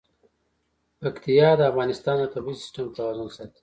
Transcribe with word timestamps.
پکتیا 0.99 1.49
د 1.59 1.61
افغانستان 1.71 2.15
د 2.19 2.25
طبعي 2.33 2.55
سیسټم 2.61 2.85
توازن 2.97 3.27
ساتي. 3.35 3.59